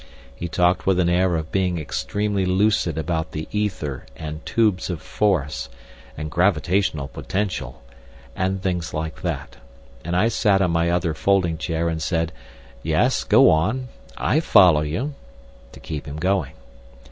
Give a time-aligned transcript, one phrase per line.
[0.35, 4.99] He talked with an air of being extremely lucid about the "ether" and "tubes of
[4.99, 5.69] force,"
[6.17, 7.83] and "gravitational potential,"
[8.35, 9.57] and things like that,
[10.03, 12.31] and I sat in my other folding chair and said,
[12.81, 15.13] "Yes," "Go on," "I follow you,"
[15.71, 16.53] to keep him going.